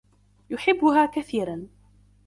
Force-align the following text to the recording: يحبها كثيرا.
يحبها 0.49 1.05
كثيرا. 1.05 1.67